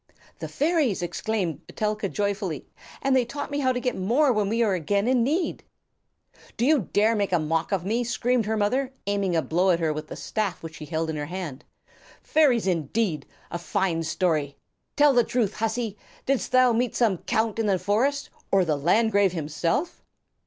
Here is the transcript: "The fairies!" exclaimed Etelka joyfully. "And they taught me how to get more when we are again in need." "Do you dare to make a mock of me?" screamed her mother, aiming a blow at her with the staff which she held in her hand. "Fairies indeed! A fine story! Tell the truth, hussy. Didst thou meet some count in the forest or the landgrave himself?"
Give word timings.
"The 0.39 0.47
fairies!" 0.47 1.03
exclaimed 1.03 1.61
Etelka 1.69 2.09
joyfully. 2.09 2.65
"And 3.03 3.15
they 3.15 3.23
taught 3.23 3.51
me 3.51 3.59
how 3.59 3.71
to 3.71 3.79
get 3.79 3.95
more 3.95 4.33
when 4.33 4.49
we 4.49 4.63
are 4.63 4.73
again 4.73 5.07
in 5.07 5.23
need." 5.23 5.63
"Do 6.57 6.65
you 6.65 6.89
dare 6.91 7.13
to 7.13 7.17
make 7.19 7.31
a 7.31 7.37
mock 7.37 7.71
of 7.71 7.85
me?" 7.85 8.03
screamed 8.03 8.47
her 8.47 8.57
mother, 8.57 8.93
aiming 9.05 9.35
a 9.35 9.43
blow 9.43 9.69
at 9.69 9.79
her 9.79 9.93
with 9.93 10.07
the 10.07 10.15
staff 10.15 10.63
which 10.63 10.77
she 10.77 10.85
held 10.85 11.11
in 11.11 11.17
her 11.17 11.27
hand. 11.27 11.65
"Fairies 12.23 12.65
indeed! 12.65 13.27
A 13.51 13.59
fine 13.59 14.01
story! 14.01 14.57
Tell 14.95 15.13
the 15.13 15.23
truth, 15.23 15.57
hussy. 15.57 15.99
Didst 16.25 16.51
thou 16.51 16.73
meet 16.73 16.95
some 16.95 17.19
count 17.19 17.59
in 17.59 17.67
the 17.67 17.77
forest 17.77 18.31
or 18.51 18.65
the 18.65 18.77
landgrave 18.79 19.33
himself?" 19.33 20.01